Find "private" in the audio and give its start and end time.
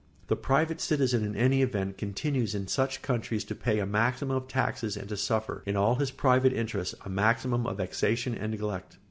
0.35-0.81, 6.09-6.53